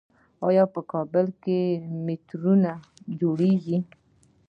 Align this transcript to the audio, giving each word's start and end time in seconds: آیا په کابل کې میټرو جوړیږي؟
آیا 0.47 0.63
په 0.73 0.81
کابل 0.91 1.25
کې 1.43 1.59
میټرو 2.05 2.53
جوړیږي؟ 3.19 3.77